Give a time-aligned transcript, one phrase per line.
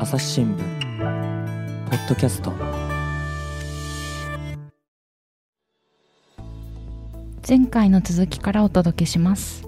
[0.00, 2.52] 朝日新聞ポッドキャスト。
[7.48, 9.62] 前回の続きからお届けします。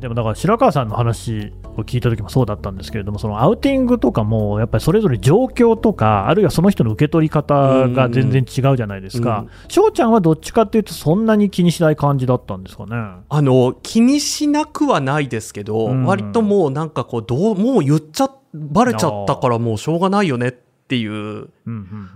[0.00, 12.96] でもだから白川さんの話を聞いた時もそうだったんですけれども、そのアウティングとかも、やっぱりそれぞれ状況とか、あるいはその人の受け取り方が全然違うじゃないですか、翔、うん、ちゃんはどっちかっていうと、そんなに気にしない感じだったんですかね。
[13.28, 20.52] あの気にしなくはないですけど、うん、割ともうなんかこうどう、もう言っちゃ、ばれちゃったからもうしょうがないよねっ
[20.86, 21.48] ていう、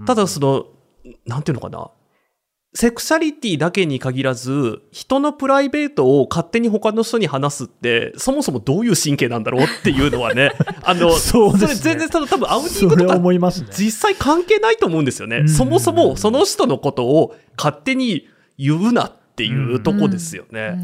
[0.07, 0.67] ただその、
[1.27, 1.91] なんていうのかな、
[2.81, 10.53] セクシャリティだけに限らず、人のプライベートを勝手に他の人に話すって、そもそもどういう神経なんだろうっていうのはね、
[10.85, 13.15] あの、そう、ね、それ全然多分アウティングとか、
[13.77, 15.49] 実際関係ないと思うんですよね。
[15.49, 20.77] そもそもその人のことを勝手に言うなっていうとこですよね。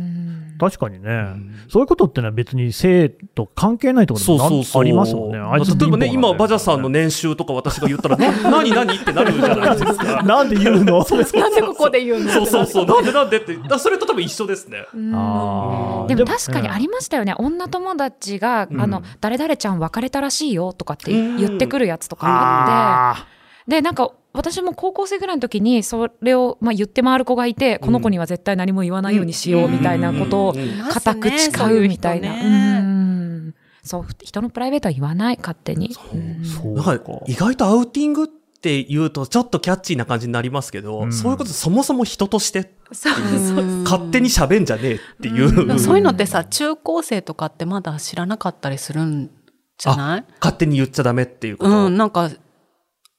[0.59, 5.39] 確かにね、うん、そういうことってのは別に性と関係ないところもありますもんね。
[5.39, 8.17] 例えばね、今、バジャさんの年収とか私が言ったら、
[8.49, 10.23] 何何ってなるじゃないですか。
[10.25, 11.05] なんで言うの？
[11.35, 12.31] なんでここで言うの？
[12.31, 14.87] そうそうそう、なんでなんでって、それと多分一緒ですね。
[14.93, 23.25] でも確かにありましたよね、女友達が、あの、誰々ちゃん別れたらしいよとかって言ってくるやつとかあっ
[23.67, 30.55] て、で、なんか、私も高校生ぐらいの時にそれを、まあ、言って回る子がいて、この子には絶対何も言わないようにしようみたいなことを
[30.91, 33.55] 固く誓うみたいな。
[33.83, 35.95] そう人のプライベートは言わない勝手に。
[35.95, 36.99] そうか。
[37.27, 49.31] 意外とアウティングって言うとちょっとキャッチーな感じになりますけど、うん、そういうことそもそも人として勝手に喋んじゃねえっていう、うん、そういうのってさ中高生とかってまだ知らなかったりするん
[49.77, 50.25] じゃない？
[50.41, 52.31] 勝手に言っちゃダメっていうこと、うん、なんか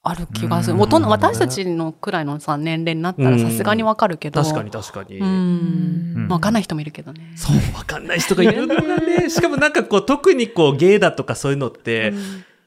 [0.08, 0.80] ある気がする。
[0.80, 4.44] 大人、私たちのくらいのさ、年齢になったらさすがにわかるけど。
[4.44, 5.18] 確かに確かに。
[5.18, 6.28] うん。
[6.30, 7.34] わかんない人もいるけどね。
[7.36, 9.30] そう、わかんない人がいるんだね。
[9.34, 12.14] しかもなんかこう、特にこう、ゲイだとかそういうのって、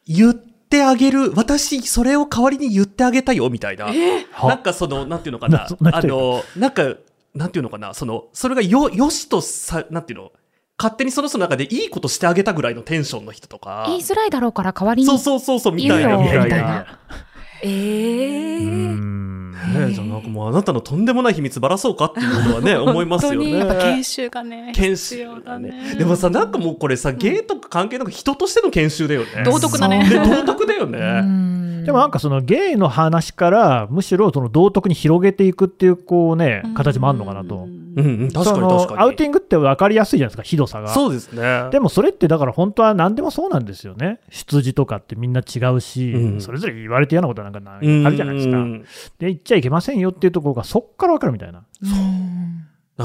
[0.05, 3.89] 言ってあげる、私、それを代わりに言ってあげたよ、みたいな。
[3.91, 5.69] えー、なんかその、なんていうのかな。
[5.93, 6.97] あの、なんか、
[7.37, 7.95] なんていうのかな。
[7.95, 10.33] その、それがよ、よしとさ、なんていうの？
[10.81, 13.85] 勝手にその人の中でいいことしてあげたぐらいのテンションの人とか。
[13.89, 15.09] 言いづらいだろうから代わりに。
[15.09, 16.17] そうそうそうそう、みたいな。
[16.17, 16.99] みたいな。
[17.63, 19.19] ええー。
[19.69, 23.51] ねじゃあなんかもうあなたのとんでもない秘密ばらそうかっていうことはね、 思いますよね。
[23.51, 24.73] やっぱ研修がね。
[24.75, 25.97] 研修だね。
[25.97, 29.29] でもさ、なんかもうこれさ、ゲイとか関係なく人としての研修だよね。
[29.45, 30.09] 道徳だね。
[30.25, 31.85] 道徳だよね。
[31.85, 37.67] でもなんかそのゲイの話からむしろその道徳に広げていくっていうこうね形もあるのかなと。
[37.97, 39.01] うんうん、確かに確かに。
[39.01, 40.89] アウティングって分かりやすいじゃないですか、ひどさが。
[40.89, 41.69] そうですね。
[41.71, 44.21] でもそれってだから本当は何でもそうなんですよね。
[44.31, 48.65] 出自とかってみんな違うし、うん、それぞれ言われて嫌なことなんかあるじゃないですか。
[49.19, 51.65] で、言っちゃいけませんよっていうところがそっから分かるみたいな。
[51.83, 51.95] そう。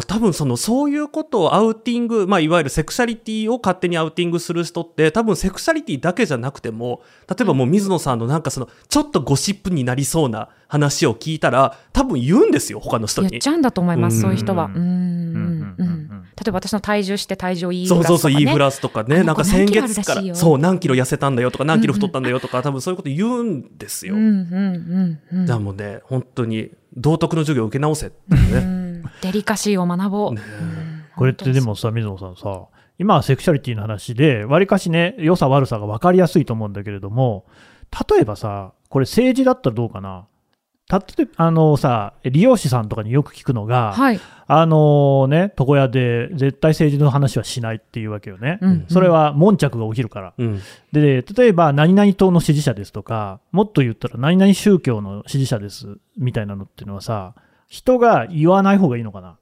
[0.02, 13.30] 多分その、そういうことをアウティング、まあ、いわゆるセクシャリティを勝手にアウティングする人って、多分セクシャリティだけじゃなくても、例えばもう水野さんのなんかその、ちょっとゴシップになりそうな話を聞いたら、多分言うんですよ、他の人に。
[13.30, 14.72] 言っちゃうんだと思います、そういう人は。
[14.74, 15.76] うん。
[15.78, 24.16] 例えば私の体重して体重いいフラスとか、ね、そうそうそう、いいフラスとかね、なんか先月から、そう、何キロ痩せたんだよとか、何キロ太ったんだよとか、多分そういうこと言うんですよ。
[24.16, 28.83] うんうんうん、じゃあもうね、本当に、道徳の授業を受け直せってね。
[29.22, 30.34] デリカシーを学ぼう。
[30.34, 30.42] ね、
[31.16, 32.68] これってでもさ、水野さんさ、
[33.00, 37.46] 今はセクシャリティの話で、わりかしね、良さ悪さが分かりやすいと思うんだけれども、
[38.10, 40.26] 例えばさ、これ政治だったらどうかな？
[40.90, 48.60] たってあのさ、理容師さんとかによく聞くのが、はい、あのね、床屋で絶対政治の話はしないっていうわけよね。
[48.62, 48.70] うん。
[48.70, 50.60] うん、それは悶着が起きるから、うん、
[50.92, 57.34] で、例えば何々党の支持者ですとか、もっと言ったら何々宗教の支持者ですみたいなのっていうのはさ、
[57.74, 59.40] 人が言わない方がいいのかな？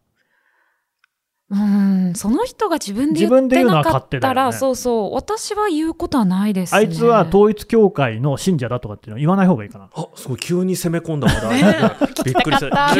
[1.49, 9.89] うんその人が自分で言ってなかったら、ね、そうそう私は言うことはないです、ね、あいつは統一教会の信者だとかっていうのは言わない方がいいかな。
[9.93, 11.91] あすごい急に攻め込んだから、 ね、
[12.23, 12.95] びっくりした。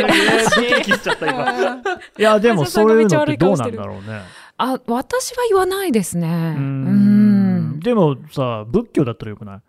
[2.17, 4.19] いやでもそういうのってどうなんだろうね。
[4.57, 6.55] あ私は言わないですね。
[6.57, 7.79] うん。
[7.79, 9.61] でもさ仏教だったらよくない？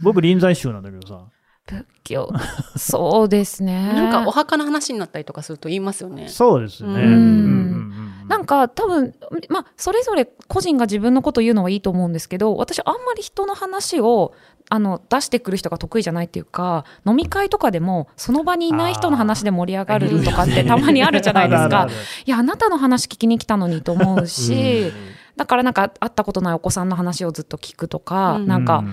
[0.00, 1.24] 僕臨済宗なんだけどさ
[1.70, 2.32] 仏教。
[2.76, 3.92] そうですね。
[3.94, 6.28] なんかお墓の話になったりとかすると言いますよね。
[6.28, 6.90] そうですね。
[6.90, 7.80] うん。
[8.28, 9.14] なんか多分
[9.48, 14.34] まあそれぞれ個人が自分のこと言うのはいいと思うんですけど私あんまり人の話を
[14.68, 21.88] あの出してくる人が得意じゃないっていうか飲み会とかでもその場にいない人の話で盛り上がるとかってたまにあるじゃないですか。
[22.24, 24.92] いやあなたの話聞きに来たのにと思うし、
[25.36, 28.84] だからなんか会ったことないお子さんの話をずっと聞くとか、なんか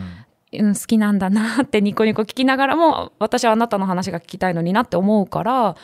[0.54, 5.76] うん、好きなんだなってニコニコ聞きながらも私はあなたの話が聞きたいのになって思うから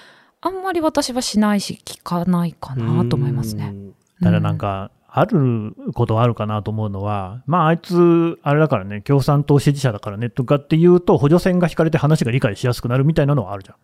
[0.41, 3.73] あんまり私はしないし聞かないかなと思いますね。
[4.21, 13.75] ただなんか、あることはあるかなと思うのは、まあ、あいつ、あれだからね、共産党支持者だからねとかっていうと、補助線が引かれて話が理解しやすくなるみたいなのはあるじゃん。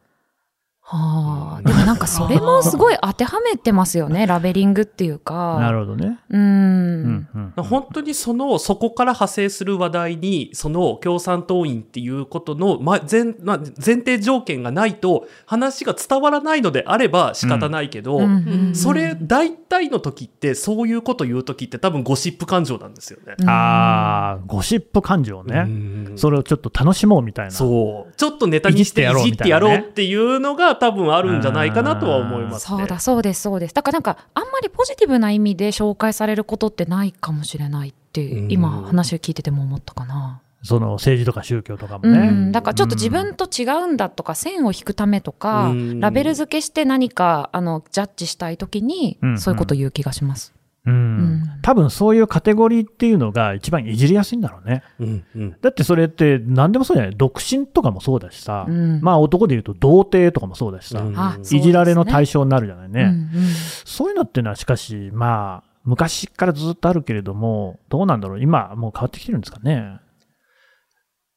[0.91, 5.59] はあ、でもなんかそれもすごい当てはめてますよね、 ラベリングっていうか。
[5.59, 6.17] なるほどね。
[6.31, 6.41] うん。
[6.41, 7.27] うん
[7.57, 18.27] うん本当にその、そこから派生する話題に、その共産党員っていうことの、ま、前、ま、前提条件がないと、話が伝わらないのであれば仕方ないけど、うんう
[18.71, 23.35] んそれ、大体の時って、そういうこと言う時って多分ゴシップ感情なんですよね。
[23.47, 25.65] ああ、ゴシップ感情ね。
[25.67, 27.51] うんそれをちょっと楽しもうみたいな。
[27.51, 28.08] そう。
[28.19, 32.77] ちょっとネタにしていいじってやろうじってやろうみたいなねっていうのが多分あるんじゃないかなとは思いますね。
[32.77, 33.73] そうだ、そうです、そうです。
[33.73, 40.41] だからなんか、あんまりポジティブな意味で紹介されることってないかもしれないって、うん今話を聞いてても思ったかな。
[40.63, 42.29] その政治とか宗教とかもうね。
[42.29, 50.53] ん、だからちょっと自分と違うんだとか、線を引くためとか、うんラベル付けして何か、あの、ジャッジしたいときにうん、そういうこと言う気がします。
[50.85, 50.93] うん。
[50.93, 51.59] ん。
[51.61, 54.81] 多分そういうカテゴリーっていうのが一番いじりやすいんだろうね。
[54.99, 55.55] うんうん。
[55.61, 57.15] だってそれって何でもそうじゃない。
[57.15, 59.01] 独身とかもそうだしさ、うん。
[59.01, 61.19] まあ男で言うと童貞とかもそうだしさ、うん。
[61.19, 63.03] あいじられの対象象になるじゃないね。
[63.03, 63.49] うんうん。
[63.85, 69.99] そういうのっていうのはしかし、まあ、昔からずっとあるけれども、どうなんだろう、今、もう変わってきてるんですかね。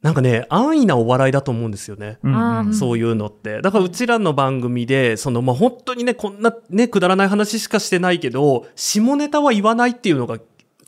[0.02, 2.19] なんかね、安易なお笑いだと思うんですよね。
[2.25, 3.62] うんそういうのって。
[3.62, 10.38] だからうちらの番組で、その、まあ、本当にね、こんなね、くだらない話しかしてないけど、下ネタは言わないっていうのが、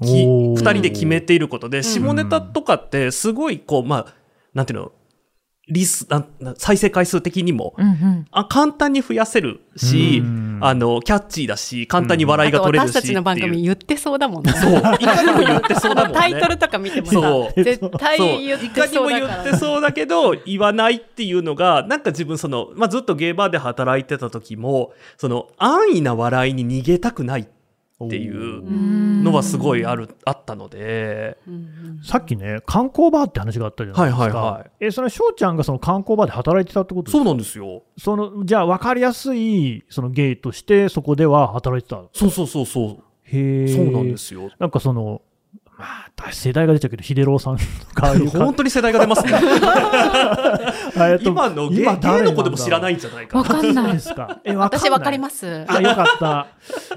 [0.00, 4.14] 二人で決めていることで、下ネタとかって、すごい、こう、まあ、
[4.52, 4.92] なんていうの、
[5.68, 6.26] リス、な
[6.58, 8.26] 再生回数的にも、うんうん。
[8.30, 14.52] あ簡単に増やせるしうん、あの、キャッチーだし、簡単に笑いが取れるし私たちの番組言ってそうだもんね。
[14.52, 16.18] そう、いかにも言ってそうだもんね。
[16.20, 19.42] タイトルとか見てもさそう、絶対言っていかにもそうだから。
[19.44, 27.44] 言ってそうだけど、言わないっていうのが、なんか自分その、まあ、ずっとゲーバーで働いてた時も、その、安易な笑いに逃げたくないっ
[28.10, 31.38] ていうのはすごいある、あったので、
[32.02, 34.22] さっきね、観光バーって話があったじゃないですか。
[34.22, 37.18] はいはいはいえ、その翔ちゃんがその観光バーで働いてたってことですか？
[37.18, 37.82] そうなんですよ。
[37.96, 42.02] その、じゃあ分かりやすい、そのゲイとして、そこでは働いてた。
[42.12, 42.98] そうそうそうそう。
[43.24, 43.68] へえ。
[43.68, 44.16] そうなんで。
[44.16, 44.50] すよ。
[44.58, 45.22] なんかその、
[45.76, 47.62] まあ、世代が出ちゃうけど、秀郎さんと
[47.94, 49.32] か、本当に世代が出ますね。
[50.96, 54.00] えっと今のゲイ今誰ゲイの子でも知らないんじゃないかわかんない。
[54.00, 54.38] すか？
[54.44, 55.64] え、わかんない私わかります。
[55.68, 56.46] あ、よかった。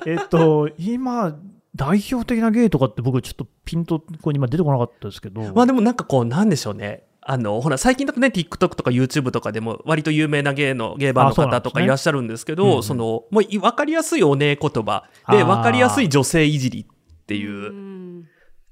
[0.05, 1.35] えっと、今、
[1.75, 5.41] 代表的なゲイとかって僕ちょっとピンとここに今出てこなかったですけど。
[5.55, 7.03] まあでもなんかこう、なんでしょうね。
[7.21, 18.25] あの、ほら、最近だとね、TikTok とか YouTube とかでも、割と有名なゲイの、ゲイバーの方とかいらっしゃるんですけど、うんうんその、もうい、わかりやすいおねえ言葉で、わかりやすい女性いじりっていう、うん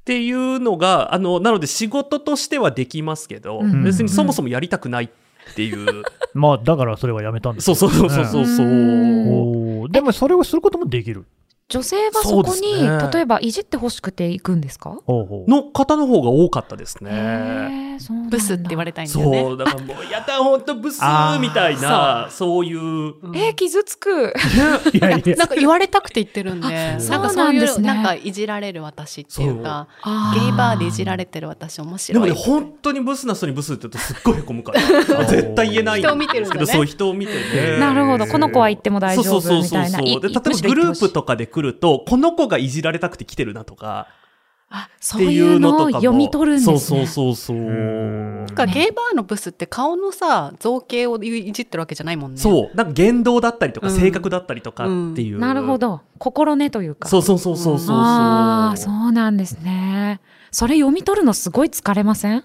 [0.06, 6.04] っていうのが、あの、なので仕事としてはできますけど、うん別にそもそもやりたくないっていう。
[6.36, 8.66] まあ、だからそれはやめたんですそうそうそうそうそうそう。
[8.68, 11.26] うんでもそれをすることもできる。
[11.68, 14.98] 女性はそこそうに、ね例えばいじってほしくて行くんですか？
[15.06, 17.98] ほうほうの方の方が多かったですね。
[18.30, 19.42] ブスって言われたいんだよね。
[19.42, 21.02] そう、だからもう、やだ、ほんとブス
[21.40, 24.34] みたいな、そういう、えー、傷つく。
[24.94, 32.30] いやいや なんか言われたくて言ってるんで、あなんかそそうういう、なんですねなんかいじられる私っていうか、あゲイバーでいじられてる私面でも白い。
[32.30, 34.82] ね、本当にブスな人にブスって言うとすっごいへこむから、
[35.26, 37.80] 絶対言えないん人を見てるんだねですけど、そう人を見てね。
[37.80, 38.28] なるほど。
[38.28, 40.02] この子は言っても大丈そうそう夫そうそうそう。
[40.02, 40.12] みたいな。
[40.12, 44.08] いで、例えばグループとかで来ると、この子がいじられたくて来てるなとか、
[44.70, 45.90] あ、っていそういううのとかも。
[45.92, 46.80] のを読み取るんですね。
[46.80, 47.58] そうそうそうそう。
[47.58, 52.38] んなんかゲイバーのブスって顔のさ、造形をいじってるわけじゃないもんね。
[52.42, 52.76] そう。
[52.76, 55.40] なんか言動だったりとか、うん性格だったりとかっていう。
[55.40, 55.78] なるほ。
[55.78, 56.02] ど。
[56.18, 57.08] 心根というか。
[57.08, 57.96] そうそうそうそうそうそう。
[57.96, 60.20] ああ、そうなんですね。
[60.52, 62.44] それ読み取るのすごい疲れません？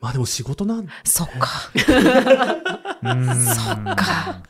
[0.00, 1.48] まあでも仕事なんそっか。
[3.02, 3.84] うんそっか。
[3.84, 4.42] なんか、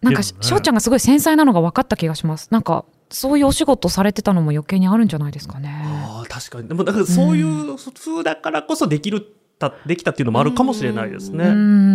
[0.00, 2.48] でもね翔ちゃんがすごい繊細なのが分かった気がします。
[2.50, 5.70] なんか、そういうお仕事されてたのも余計にあるんじゃないですかね。
[5.84, 6.68] ああ、確かに。
[6.68, 9.24] でも、だからそういう風だからこそできる、
[9.58, 11.48] た、できたっていうのもあるかもしれないですうね。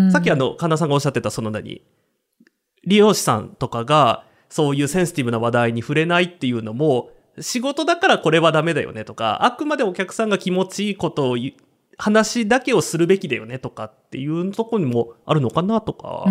[0.08, 1.82] んさっきあの、神田さんがおっしゃってた、その何、
[2.86, 11.38] 利用者さんとかが、そういうセンシティブな話題に触れないっていうのも、仕事だからこれはダメだよねとか、あくまでお客さんが気持ちいいことを
[11.98, 16.26] 話だけをするべきだよねとかっていうところにもあるのかなとか。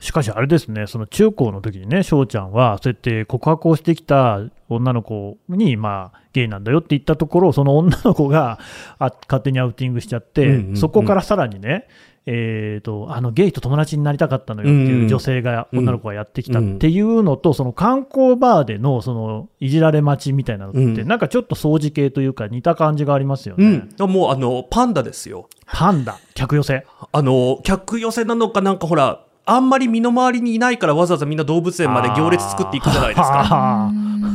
[0.00, 8.58] しかしあれですね、その中高の時にね、翔ちゃんは、そうやって告白をしてきた女の子に、まあ、ゲイなんだよって言ったところ、その女の子が
[8.98, 11.86] あ勝手にアウティングしちゃって、そこからさらにね、
[12.26, 23.88] えー、とあのゲイと友達になりたかったのよっていう女性が、うん女の子がやってきたっていうのと、その観光バーでのそのいじられ待ちみたいなのって、うんなんかちょっと掃除系というか、似た感じがありますよね。
[23.98, 24.10] うん。
[24.10, 25.48] もうあの、パンダですよ。
[25.66, 26.86] パンダ、客寄せ。
[27.12, 33.90] あの、客寄せなのかなんかほら、あんまり身の回りにいないからわざわざみんな動物園まで行列作っていくじゃないですか。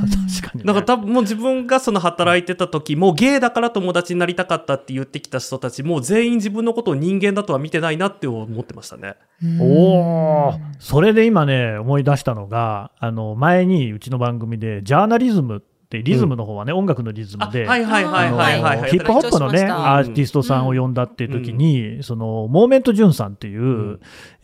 [0.09, 0.65] 確かに、ね。
[0.65, 9.15] なんか多分もう自分がその働いてた時もゲイだから友達になりたかったって言ってきた人たちも全員自分のことを人間だとは見てないなって思ってましたね。
[9.59, 18.91] おお、それで今ね、思い出したのが、あの、前にうちの番組で、ジャーナリズムって、リズムの方はね、音楽のリズムで、はいはいはいはいはい、はい。
[18.91, 23.99] ヒップホップのね、アーティストさんを呼んだっていう時に、その、モーメント・ジュンさんっていう、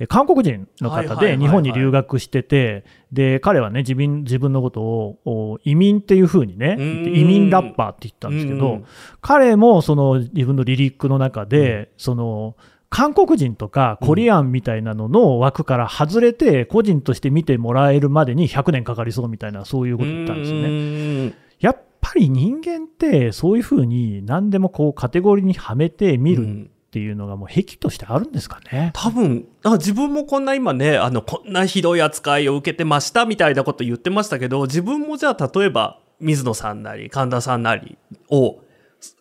[0.07, 7.15] 韓国人の方で日本に留学してて、で、彼はね、自分、自分のことをお移民っていう風にね、うん。
[7.15, 8.85] 移民ラッパーって言ったんですけどうん、
[9.21, 12.55] 彼もその自分のリリックの中で、その、
[12.89, 21.27] 韓国人とかコリアンみたいなのの枠から外れて、個人として見てもらえるまでに100年かかりそうみたいな、そういうこと言ったんですよね。
[21.27, 21.33] ね。
[21.59, 28.91] やっぱり人間ってそういうふうに何でもこうカテゴリーにはめて見るっていうのがもう癖としてあるんですかね。
[28.93, 37.97] 多分あ自分もこんな今ねあのこんなひどい扱いを受けてましたみたいなこと言ってましたけど自分もじゃあ例えば水野さんなり神田さんなり
[38.29, 38.61] を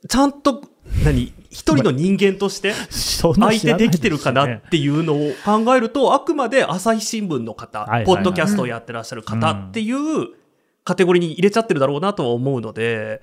[0.09, 0.63] ちゃんと
[1.05, 10.29] 何一人の人間として相手できてるかなっていうのを考えると、あくまで朝日新聞の方、ポッドキャストをやってらっしゃる方っていう
[10.85, 13.23] カテゴリーに入れちゃってるだろうなとは思うので、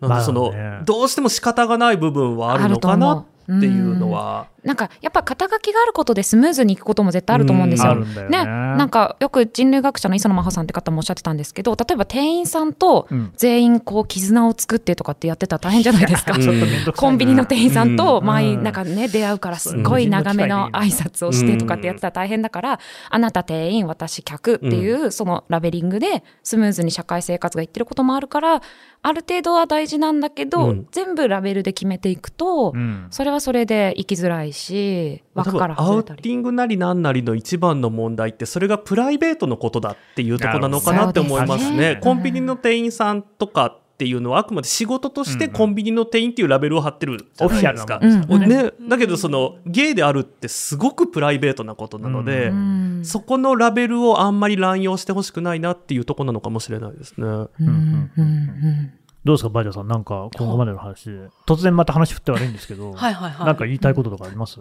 [0.00, 0.52] なんかその、
[0.84, 3.26] どうしても仕方がない部分はあるのかなっ
[3.60, 7.92] ていうのは、なんかやっぱ肩書きがあることでスムーズにいくことも絶対あると思うんですよ。
[7.92, 8.14] うん。
[8.14, 8.44] よね。
[8.44, 13.32] なんかよく人類学者の磯野真帆さんって方もおっしゃってたんですけど例えば店員さんとうん。
[13.36, 16.34] 全員こう絆を作ってとかってやってたら大変じゃないですか。
[16.34, 18.26] うんコンビニの店員さんとうん。
[18.26, 28.60] 毎なんかね出会うからすっごい長めの挨拶をしてとかってやってたら大変だからあなた店員私客っていうそのラベリングでスムーズに社会生活がいってることもあるから
[29.02, 36.22] ある程度は大事なんだけどうん全部ラベルで決めていくとうんそれはそれで生きづらいし枠からアウ外れたり。
[36.22, 41.94] ティングなりなんなりの一番の問題って、それがプライベートのことだっていうところなのかなって思いますね。
[41.94, 48.26] ねコンビニの店員さんとかっていうのはあくまで仕事としてコンビニの店員っていうラベルを貼ってるじゃオフィシャルないですか？
[48.26, 48.62] なもんですからね。
[48.62, 57.26] ね、だけどそのゲイであるってすごくプライベートなことなので、うんそこのラベルをあんまり乱用してほしくないなっていうところなのかもしれないですね。
[57.26, 58.92] うんうんうん
[59.24, 63.46] どうですか、バージャさん、なんか今後までの話で、突然また話振って悪いんですけど、はいはいはい。
[63.46, 64.60] なんか言いたいこととかあります？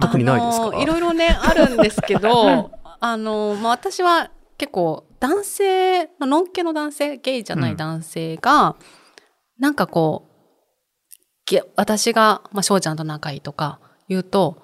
[0.00, 0.66] 特にないですか？
[0.68, 8.74] あのいろいろね、あるんですけど、 あの、まあ、私は結構男性、まあのんけの男性、ゲイじゃない男性が、
[9.60, 10.32] なんかこう、
[11.46, 14.56] げ私が、まあ、翔ちゃんと仲いいとか言うと、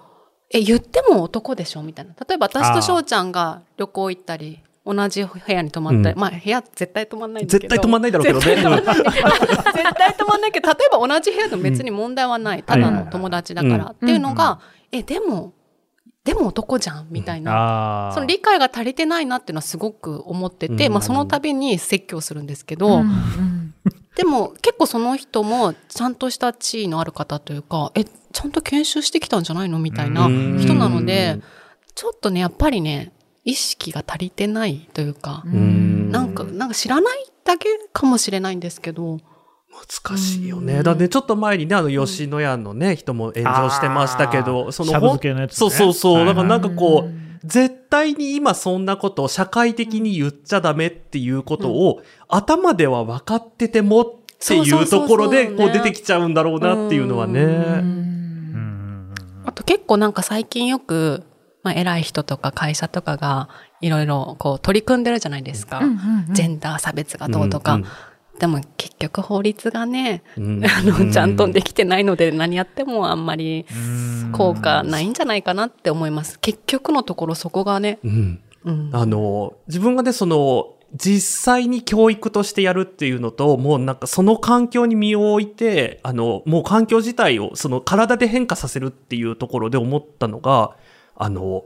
[0.52, 1.82] え、言っても男でしょ？
[1.82, 2.14] みたいな。
[2.28, 7.74] 例えば私と翔ちゃんが旅行行ったり、同じ部屋に泊まったり、うんまあ部屋絶対泊まんないんですけど。
[7.76, 8.44] 絶対止まんないだろうけどね。
[8.44, 12.64] 絶対止まんないけど、例えば同じ部屋でも別に問題はない。
[12.64, 13.84] ただの友達だから。
[13.86, 14.60] っていうのが、
[14.90, 15.52] え、でも、
[16.24, 18.08] でも男じゃんみたいな。
[18.10, 20.92] あその理解が足りてないなっていうのはすごく思ってて、うん。
[20.92, 23.74] まあその度に説教するんですけうど、んうん。
[24.14, 29.78] でも結構その人もちゃんとした地位のある方というか、え、ちゃんと研修してきたんじゃないの？
[29.78, 30.58] みたいなうん。
[30.58, 31.40] 人なので、
[31.94, 33.12] ちょっとね、やっぱりね、
[33.44, 36.10] 意識が足りてないというか、うん。
[36.10, 39.20] なんか、なんか知らないだけかもしれないんですけど、
[40.06, 40.82] 難しいよね。
[40.82, 45.46] だってちょっと前にね、あの、吉野家のね、人も炎上してましたけど、その、ね。
[45.50, 46.14] そうそうそう。
[46.14, 46.34] はいはい。
[46.34, 47.28] だからなんかこう、うん。
[47.44, 54.06] 絶対に今そんなことを社会的に言っちゃダメっていうことを、頭では分かっててもっ
[54.44, 57.40] ていうところで、こう出てきちゃうんだろうなっていうのはね。
[57.42, 57.48] うん。
[57.48, 57.52] う
[58.58, 59.14] ん。
[59.44, 61.22] あと結構なんか最近よく、
[61.62, 63.48] まあ偉い人とか会社とかが
[63.80, 65.78] いろいろこう取り組んでるじゃないですか。
[65.78, 66.34] うんうんうん。
[66.34, 67.74] ジェンダー差別がどうとか。
[67.74, 67.84] うん
[68.38, 70.64] でも結局法律がね、うん。
[70.64, 74.32] あの、ちゃんとできてないので何やってもあんまりうん。
[74.32, 76.38] 効果ないんじゃないかなって思います。
[76.38, 78.40] 結局のところそこがね、うん。
[78.64, 78.90] うん。
[78.92, 90.76] あの、自分がね、その、実際に教育としてやるっていうのと、もうなんかその環境に身を置いて、あの、もう環境自体をその体で変化させるっていうところで思ったのが、
[91.14, 91.64] あの、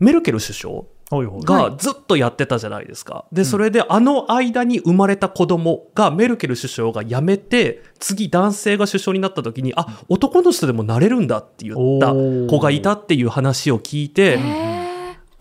[0.00, 3.24] メルケル首相がずっとやってたじゃないですか。
[3.32, 14.38] で、それであの間に生まれた子供がメルケル首相が辞めて、次男性が首相になった時に、あ、男の人でもなれるんだって言った子がいたっていう話を聞いて、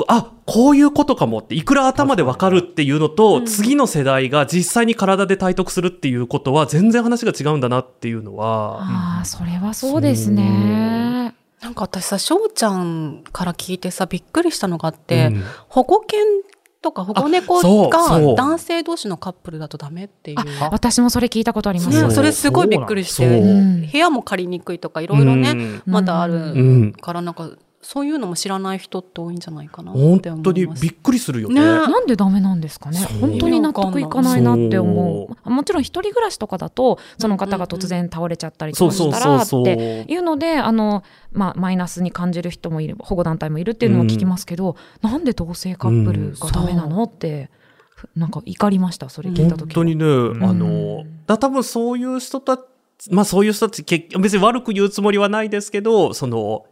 [0.08, 11.36] あ、こういうことかもって、いくら頭でわかるっていうのと、次の世代が実際に体で体得するっていうことは、全然話が違うんだなっていうのは、ああ、それはそうですね。
[11.62, 15.44] なんか私さ、翔ちゃんから聞いてさ、びっくりしたのがあって、うん。
[15.68, 16.20] 保護犬
[16.82, 20.38] とか保護猫が男性同士のカップルだとダメっていう。
[20.62, 22.04] あ私もそれ聞いたことあります。
[22.04, 23.56] ねそれすごいびっくりして、う。
[23.56, 23.88] ん。
[23.88, 25.84] 部屋も借りにくいとかいろいろね、うん。
[25.86, 26.94] まだあうるん。
[26.94, 27.50] からなんか、
[27.82, 30.30] そういうのも知らない人って多いんじゃないかなって思います。
[30.32, 31.62] 本当にびっくりするよね。
[31.62, 31.66] ね。
[31.66, 33.00] なんでダメなんですかね。
[33.22, 35.38] 本当に納得いかないなって思そう。
[35.46, 39.50] うもちろん一人暮らしとかだとその方が突然倒れちゃったりとそうかしたらっ。
[39.50, 47.50] ていうのであの、まあ、マイナスに感じる人もいる保護団体もいるっていうのは聞きますけど、なんで同性カップルがダメなのって
[48.16, 50.44] なんか怒りましたそれ聞いた時本当にね、ん。
[50.44, 52.64] あの、だ多分そういう人たち、
[53.12, 56.66] まあそういう人たち、結別に悪く言うつもりはないですけど、その、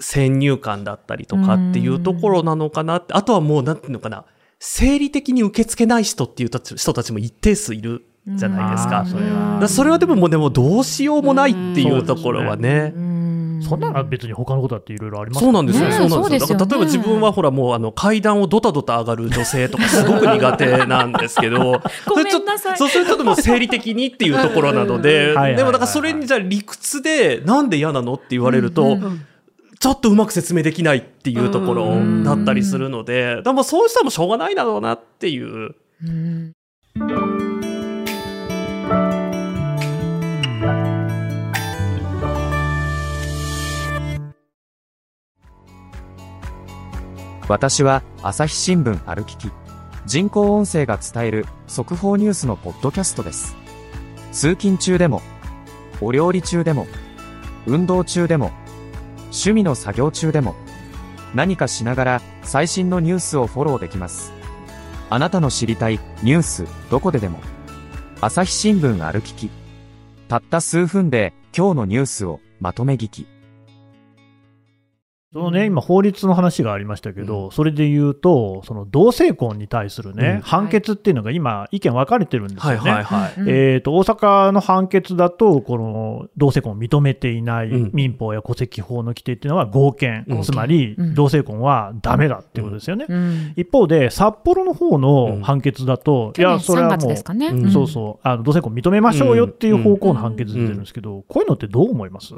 [0.00, 4.24] 先入観だったりとかっていうところなのかなって、あとはもうなんていうのかな、
[4.58, 9.04] 生理的に受け付けない人っていう人たちも一定数いるじゃないですか。
[9.06, 12.92] それはそれはでももうでもどうしようもないっていうところはね。
[12.94, 13.20] うん。
[13.62, 16.48] そんなのは別に他のことだっていろいろありますそうなんですよ、ねそうなんですよ。
[16.48, 16.54] ね。
[16.56, 21.58] だから例えば自分はほらもうあの階段をドタドタ上がる女性とかすごく苦手なんですけど、
[22.06, 22.78] ごめんなさい。
[22.78, 28.98] それちょっとそうするともう生理的にっていうところなので、でもだからそれにじゃあ理屈でなんで嫌なのって言われると、
[29.80, 35.74] ちょっとうまく説明できないっていうところだったりするので、だからもうそうしたらもうしょうがないだろうなっていう。
[36.04, 36.52] うん。
[47.48, 49.50] 私は朝日新聞歩きき
[50.04, 53.56] 人工音声が伝える速報ニュースのポッドキャストです。
[54.30, 55.22] 通勤中でも
[56.02, 56.86] お料理中でも
[57.66, 58.50] 運動中でも
[59.30, 60.54] 趣味の作業中でも
[61.34, 64.32] 何かしながら最新のニュースをフォローできます。
[65.08, 67.40] あなたの知りたいニュースどこででも
[68.20, 69.50] 朝日新聞あるきき
[70.28, 73.39] たった数分で今日のニュースをまとめ聞き。
[75.32, 80.40] そのね、今、法律の話がありましたけど、それで言うと、その同性婚に対するね、うん。
[80.40, 82.90] 判決っていうのが今、意見分かれてるんですはいよね。
[82.90, 83.34] はいはい。
[83.40, 87.90] うんえー、と大阪の判決だと、この同性婚を認めていないうん。
[87.94, 90.42] 民法や戸籍法の規定っていうのは合憲、うん。
[90.42, 91.14] つまりうん。
[91.14, 93.06] 同性婚はダメだっていうことですよね。
[93.08, 93.52] うん。
[93.54, 97.70] 一方で、札幌の方の判決だと、いや、それ3はもうね、うん。
[97.70, 98.28] そうそう。
[98.28, 102.34] あの、同性婚認めましょうよっていう方向の判決出てるんですけど、こういうのってどう思います？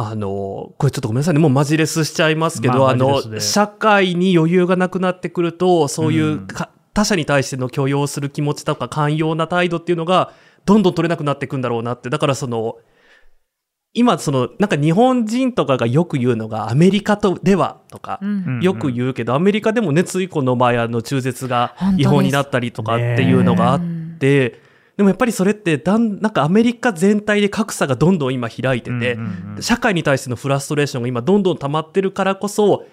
[0.00, 1.40] あの、これちょっとごめんなさいね。
[1.40, 6.46] もうマジレスしちゃいますけど、まああ、の社会に余裕がなくなってくると、そういううん。
[6.46, 10.32] か、他者に対しての許容する気持ちとか寛容な態度っていうのが、
[10.64, 12.10] どんどん取れなくなっていくんだろうなって。
[12.10, 12.76] だからその、
[13.92, 18.60] 今その、なんか日本人とかがよく言うのが、アメリカとではとか、うん。
[18.62, 23.80] よく言うけど、アメリカでもね、ついこの前、あの、中絶が違法になったりとかっていうのがあっ
[24.20, 24.67] て、
[24.98, 29.16] でもやっぱりそれってだん、なんかアメリカ全体で格差がどんどん今開いてて、
[29.60, 32.84] 社会に対してのフラストレーションが今どんどん溜まってるからこそ、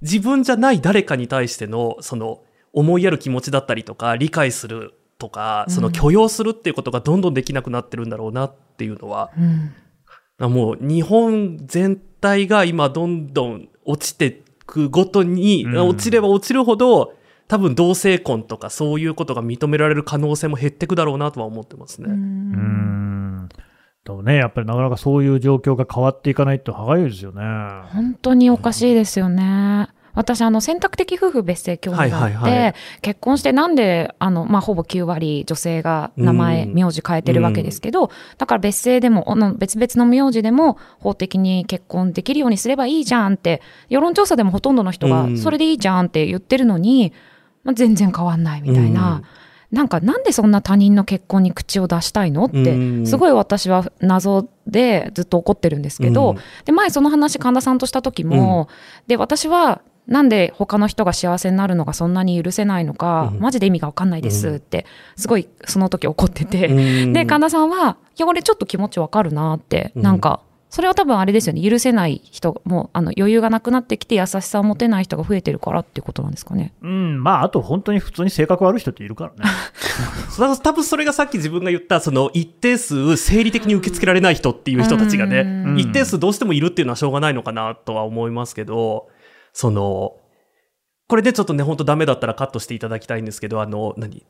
[0.00, 2.42] 自分じゃない誰かに対しての、その、
[2.72, 9.32] 思いやる気持ちだったりとか、理解するとか、その許容するっていうことがどんどんできなくなってるんだろうなっていうのは、
[10.38, 10.52] うん。
[10.52, 15.88] もう日本全体が今どんどん落ちていくごとに、うん。
[15.88, 17.14] 落ちれば落ちるほど、
[17.48, 22.08] 多分同性婚とかそういうことが認められる可能性も減っていくだろうなとは思ってますね。
[22.08, 23.48] うーん
[24.04, 27.42] でもね、やっぱりなかなかそういう状況が変わっていかないと歯がゆいですよね。
[27.92, 29.88] 本当におかしいですよね。
[30.14, 47.12] 私、あの、選択的夫婦別姓協会があって、はいはいはい結婚してなんで、あの、まあ、ほぼ9割女性が名前、うん名字変えてるわけですけど、だから別姓でも、あの別々の名字でも法的に結婚できるようにすればいいじゃんって、世論調査でもほとんどの人がう、んそれでいいじゃんって言ってるのに、
[47.64, 49.16] まあ、全然変わんないみたいな。
[49.16, 49.24] うん。
[49.70, 53.06] なんかなんでそんな他人の結婚に口を出したいのって、うん。
[53.06, 56.36] すごい私は謎でずっと怒ってるんですけど、うん。
[56.64, 58.68] で前その話神田さんとした時も、
[59.06, 63.40] で私はなんで他の人が幸せになるのがそんなに許せないのか、うん。
[63.40, 67.12] マジで意味がわかんないですって、すごいその時怒ってて、うん。
[67.12, 70.02] で神田さんは「いや俺ちょっと気持ちわかるな」って、うん。
[70.02, 76.74] なんかそれは多分あれですよね許せない人もうあの余裕がなくなってきて優しさを持てない人が増えてるからっていうことなんですかね。
[76.82, 79.50] うん、まあ、あと本当に普通に性格悪い人っているからね。
[80.62, 89.08] 多分それがさっき自分が言った、その一定数生理的に受け付けられない人っていう人たちがね、うん一定数どうしてもいるっていうのはしょうがないのかなとは思いますけど、
[89.52, 90.16] その、
[91.08, 94.24] これでちょっとね、本当ダメだったらカットしていただきたいんですけど、あの、何？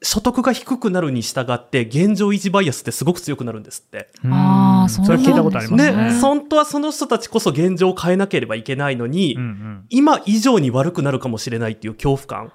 [0.00, 4.10] 所得が低くなるに従って現状維持バイアスってすごく強くなるんですって。
[4.24, 6.12] あーうんそれ聞いたことありますね。
[6.14, 12.52] ね、本当はその人たちこそ現状を変えなければいけないのに、うんうん今以上に悪くなるかもしれないっていう恐怖感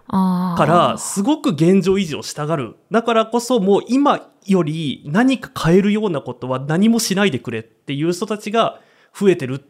[0.55, 2.75] から、すごく現状維持をしたがる。
[2.91, 8.79] だからこそ、もう今より何か変えるようなことは何もしないでくれっていう人たちが
[9.17, 9.65] 増えてる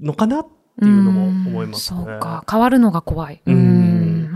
[0.00, 0.46] のかなっ
[0.78, 2.00] ていうのも思いますね。
[2.00, 3.40] うんそうか変わるのが怖い。
[3.46, 3.75] ううんん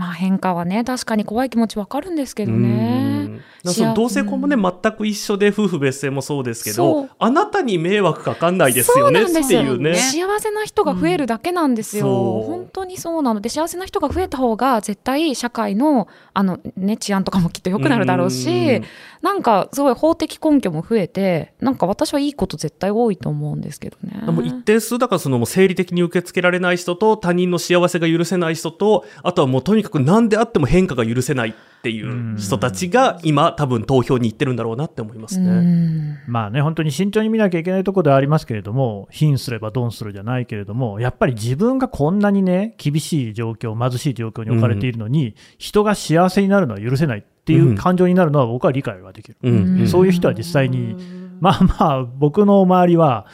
[0.01, 3.41] まあ変化はね確かに怖い気持ちわかるんですけどね。
[3.63, 9.95] その同性婚もね、全く一緒で夫婦別姓もそうですけどあなたに迷惑かかんないですよねっていうね。
[9.95, 12.43] 幸せな人が増えるだけなんですよ、う。
[12.43, 13.41] ん、本当にそうなの。
[13.41, 18.83] で幸せな人が増えた方が絶対社会のあの、ね、治安とかもきっと良くなるだろうし、うん、
[19.21, 24.23] なんかすごい法的根拠も増えてなんか私はいいこと絶対多いと思うんですけどね。
[24.25, 36.19] でも一定数だからその生理的に受け付けられない人と他人の幸せが許せない人とあとはもうとにかく何であっても変化が許せないっていう人たちが今多分投票に行ってるんだろうなって思いますね。
[36.27, 49.79] まあね本当に慎重に見なきゃいけないところではありますけれども貧すればドンするじゃないけれどもやっぱり自分がこんなにね厳しい状況貧しい状況に置かれているのに、人が幸せになるのは許せないっていう感情になるのは僕は理解ができる、うん。
[49.81, 50.95] うん、そういう人は実際に
[51.41, 53.25] まあまあ、僕の周りは、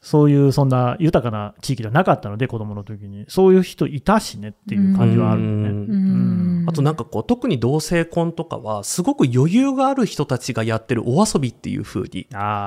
[0.00, 3.24] そういうそんな豊かな地域ではなかったので、子供の時に。
[3.28, 6.64] そういう人いたしねっていう感じはあるよね。
[6.68, 12.26] あとなんかこう、特に同性婚とかは、すごく余裕がある人たちがやってるお遊びっていうふうに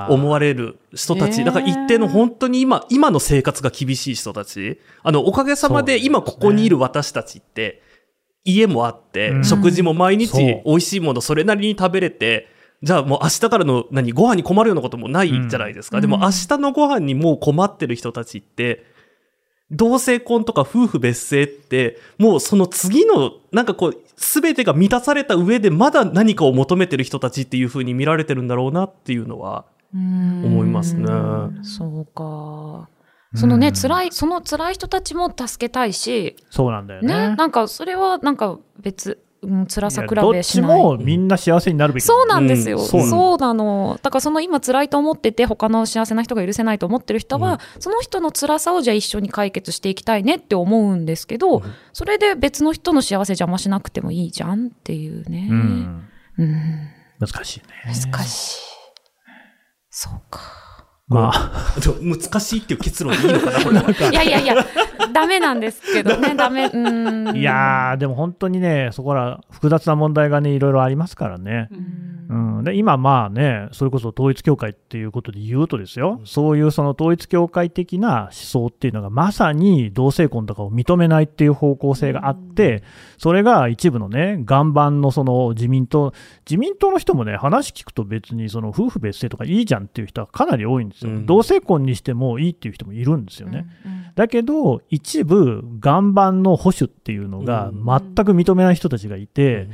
[0.09, 1.43] 思われる人たち。
[1.43, 4.79] だから一定の本当に今、今の生活が厳しい人たち。
[5.03, 7.81] あの、おかげさまで今ここにいる私たちって、
[8.45, 10.31] 家もあって、食事も毎日
[10.65, 12.47] 美味しいものそれなりに食べれて、
[12.85, 15.97] じゃあもう明日からの何、ご飯に困るようなこともないじゃないですか。
[15.97, 18.85] うん、でも明日のご飯にもう困ってる人たちって、
[19.71, 31.07] 同性婚とか夫婦別姓って、もうその次の、なんかこう、すべてが満たされた上でまだ何かを求めてる人たちっていうふうに見られてるんだろうなっていうのは思いますね。
[31.63, 32.87] そうか。
[33.33, 36.35] そのね、辛い、その辛い人たちも助けたいし。
[36.51, 37.29] そうなんだよね。
[37.29, 40.23] ね、なんかそれはなんか別、うん、辛さ比べしない。
[40.23, 43.99] どっちもみんな幸せになるべき、そうなんですよ、うん、そうなの。
[44.01, 51.61] だからその今辛いと思ってて、他の幸せな人が許せないと思ってる人は、うん、その人の辛さをじゃあ一緒に解決していきたいねって思うんですけど、
[51.93, 55.47] それで別の人の幸せ邪魔しなくてもいいじゃんっていうね。
[55.49, 56.89] うん。
[57.19, 57.65] 難しいね。
[57.85, 58.59] 難しい。
[59.89, 60.64] そうか。
[61.07, 64.55] まあ、難しいっていう結論でいいのかな、これ いやいやいや、
[65.13, 66.65] ダメなんですけどね、 ダメ。
[66.65, 67.37] うん。
[67.37, 71.69] いやー、でも本当にね、そこら複雑な問題がね、いろいろありますからね。
[72.29, 82.83] うん、うん、で今、まあね、それこそ統一教会っていうことで言うとですよ、そういうその統一教会的な思想っていうのが、まさに同性婚とかを認めないっていう方向性があって、
[83.17, 86.13] それが一部のね、岩盤のその自民党、
[86.49, 93.67] 自民党の人もね、話聞くと別にその夫婦別姓とかいいじゃんっていう人はかなり多いんですですよ、うん、同性婚にしてもいいっていう人もいるんですよね。
[93.85, 99.69] うんうん、だけど、一部、岩盤の保守っていうのが全く認めない人たちがいて、うん、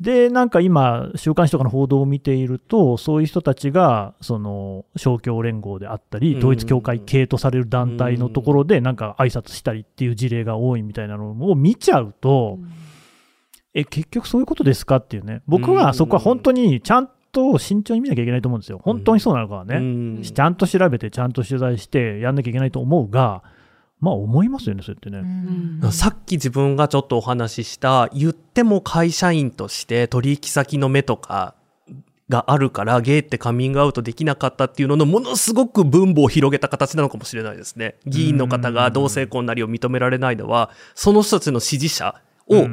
[0.00, 12.58] で、なんか今、週刊誌とかの報道を見ていると、そういう人たちが、その、勝共連合であったり、統一教会系とされる団体のところで、なんか挨拶したりっていう事例が多いみたいなのを見ちゃうと、
[13.72, 14.96] え、結局そういうことですか？
[14.96, 15.42] っていうね。
[15.46, 23.42] 僕はそこは本当にちゃんと慎重に見なきゃいけないと思うんですよ、本当にそうなのかはね、うん、ちゃんと調べて、ちゃんと取材して、やんなきゃいけないと思うが、
[24.00, 25.18] まあ思いますよね、そうやってね、
[25.82, 31.54] うん、さっき自分がちょっとお話しした、言っても会社員として取引先の目とか
[32.30, 37.96] があるから、ゲイってカミングアウトできなかったっていうののものすごく分母を広げた形なのかもしれないですね。
[38.06, 42.14] 議員の方が同性婚なりを認められないのは、その人たちの支持者
[42.48, 42.66] を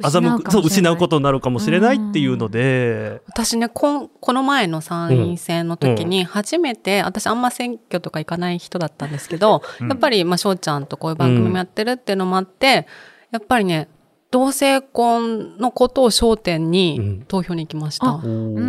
[0.00, 3.22] 欺く、そう、失うことになるかもしれないっていうので。
[3.26, 12.86] 私ね、こ、この前の参院選の時に、初めて、私あんま選挙とか行かない人だったんですけど、うん、やっぱり、まあ、翔ちゃんとこういう番組もやってるっていうのもあって、
[13.30, 13.88] やっぱりね、
[14.30, 18.20] 同性婚のことを焦点に投票に行きました。
[18.22, 18.54] うん。
[18.56, 18.60] う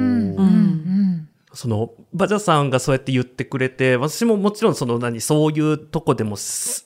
[0.43, 1.29] ん。
[1.53, 6.37] その、バジャさんがそうやって言ってくれて、私ももちろんその何、そういうとこでも、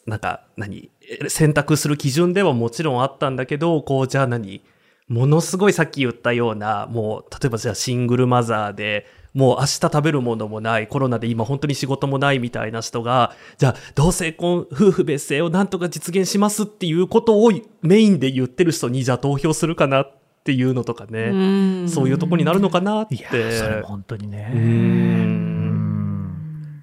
[0.07, 0.89] なんか、何、
[1.27, 4.63] 選択する基準ではもちろんあったんだけど、こう、じゃあ何？
[5.07, 20.11] ものすごいさっき言ったような、もう、例えばじゃあシングルマザーで、もう明日食べるものもない、コロナで今本当に仕事もないみたいな人が、じゃあ同性婚、夫婦別姓をなんとか実現しますっていうことをメインで言ってる人に、じゃあ投票するかなっ
[20.43, 23.15] ていうのとかね、うそういうとこになるのかなって。
[23.15, 24.51] いや、それ本当にね。
[24.55, 25.64] うん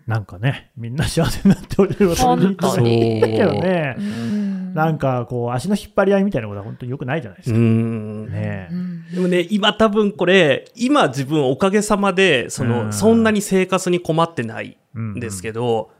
[0.06, 3.96] なんかね、みんな幸せになっておれればそれでいいといいけどね、
[4.74, 7.58] なんかこう、足の引っ張り合いみたいなことは本当によくないじゃないですか。
[7.58, 8.68] ね、
[9.14, 15.90] でもね、今多分これ、今自分おかげさまで、その、そんなに生活に困ってないんですけど、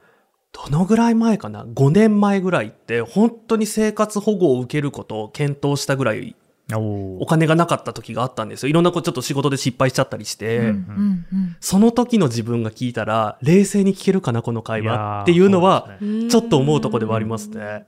[0.52, 6.36] どのぐらい前かな ?5 年前ぐらいって、本当に生活保護を受けることを検討したぐらい
[6.74, 8.70] お金がなかった時があったんですよ。
[8.70, 11.56] いろんなこうちょっと仕事で失敗しちゃったりして、うんうん。
[11.60, 15.22] その時の自分が聞いたら、冷静に聞けるかな、この会話。
[15.22, 15.90] っていうのは、
[16.30, 17.84] ちょっと思うとこではありますね。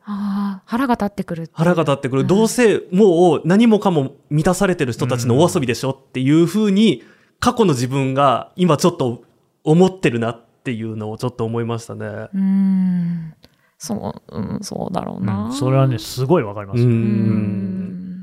[0.67, 2.27] 腹が立ってくる腹が立ってくる。
[2.27, 7.03] どうせもう何もかも満たされてる人たちのお遊びでしょっていうふうに、
[7.41, 9.23] 過去の自分が今ちょっと
[9.65, 12.07] 思ってるなっていうのをちょっと思いましたね。
[12.07, 13.35] うーん。
[13.79, 16.89] そう、うん、そうだろうな、うんそれはね、すごいわかりますうよ。
[16.89, 18.14] うん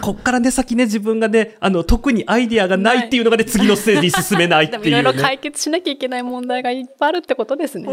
[0.00, 4.88] こっからね、先ね、自分がね、あの、特にアイディアがないっていうのがね、次のステージに進めないっていう、ね。
[5.00, 7.88] いろいろ解決しなきゃいけない問題がいっぱいあるってことですね。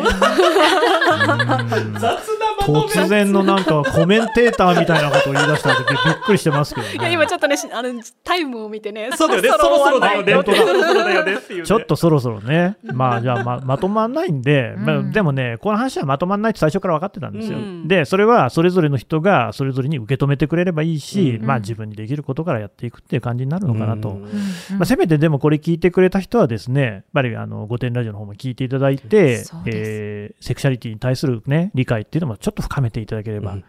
[2.62, 7.14] 突然のなんかコメンテーターみたいなことを言い出した時びっくりしてますけどいやね。
[7.14, 10.34] 今ちょっとね、しあのタイムを見てね、そうだよね、 そろそろだよね。
[10.34, 11.66] そろそろだよねっていう、ね。
[11.66, 17.58] ちょっとそろそろね、まあじゃあままとまんないんで、まあ、でもね、この話はまとまんないって最初から分かってたんですよ。
[17.58, 24.10] うんで、それはそれぞれの人がそれぞれに受け止めてくれればいいし、うんまあ自分にできることからやっていくっていう感じになるのかなと。
[24.10, 24.34] うんうんま
[24.82, 33.64] あ、せめてでもこれ聞いてくれた人はですね、やっぱりあの、御殿ラジオの方も聞いていただいてえーセクシャリティに対するね、理解っていうのもちょっと深めていただければ、うん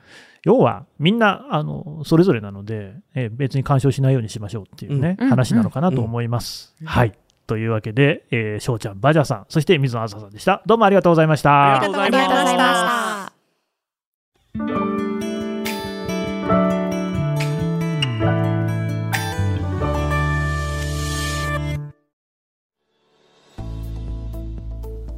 [0.45, 6.75] 要はみんな、あの、それぞれなので、えー別に干渉しないようにしましょうっていうね、うん話なのかなと思います。
[6.85, 7.13] はい。
[7.47, 10.63] というわけで、えー、翔ちゃん、バジャさん、そして水野あささんでした。
[10.67, 11.81] どうもありがとうございました。
[11.81, 13.22] ありがとうございました。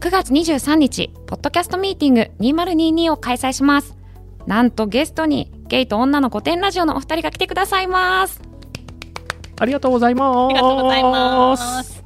[0.04, 3.96] 9月23日、ポッドキャストミーティング2022を開催します。
[4.46, 8.42] なんとゲストにゲイと女の古典ラジオのお二人が来てくださいます。
[9.58, 10.38] ありがとうございます。
[10.44, 12.04] ありがとうございます。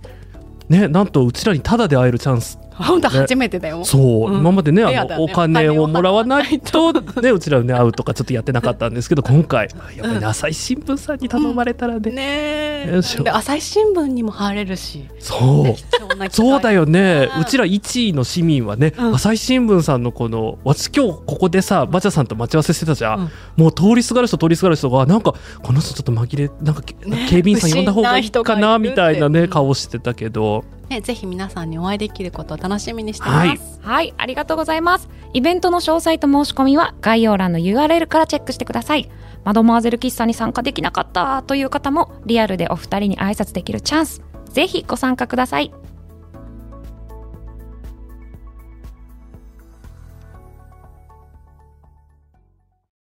[0.68, 2.60] ね、なんとうちらにタダで会えるチャンス。
[2.78, 3.84] 本当初めてだよ。
[3.84, 4.38] そう、うん。
[4.40, 5.06] 今までね、ね。
[5.18, 6.02] お金をも。
[6.02, 13.00] らわないと、ね、 うちらね、会うとかちょっとやってなかったんですけど、今回、やっぱりね朝日新聞さんに頼まれたらね、ね
[13.32, 15.04] 朝日新聞にも貼れるし。
[15.18, 16.28] そう。
[16.30, 17.28] そうだよね。
[17.40, 19.14] うちら1位の市民はね、うん。
[19.14, 23.20] 朝日新聞さんのこの、私今日ここでさ、バチャさんと待ち合わせしてたじゃん。
[23.20, 23.30] うん。
[23.56, 30.64] もう通りすがる人通りすがる人が、なんか、この人ちょっと紛れ、なんか、ね警備員さん呼んだ方がいいかな、みたいなね、うん顔してたけど。
[30.88, 33.48] ね、ぜひ皆さんにお会いできることを楽しみにしてます。
[33.48, 35.08] はいはい、ありがとうございます。
[35.32, 39.10] イベントの詳細と申し込みは概要欄の URL からチェックしてください。
[39.44, 44.22] マドモアゼル喫茶に参加できなかったという方もリアルでお二人に挨拶できるチャンス。
[44.46, 45.72] ぜひご参加ください。